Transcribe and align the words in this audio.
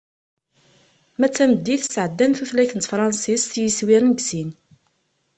Ma 1.17 1.27
d 1.29 1.33
tameddit, 1.35 1.83
sɛeddan 1.93 2.31
tutlayt 2.37 2.73
n 2.75 2.79
tefransist 2.81 3.51
i 3.55 3.61
yiswiren 3.63 4.13
deg 4.13 4.19
sin. 4.29 4.49